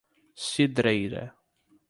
[0.45, 1.29] Cidreira